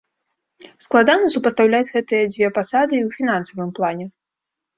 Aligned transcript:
Складана 0.85 1.27
супастаўляць 1.35 1.93
гэтыя 1.97 2.23
дзве 2.33 2.47
пасады 2.57 2.93
і 2.97 3.03
ў 3.07 3.19
фінансавым 3.19 3.69
плане. 3.79 4.05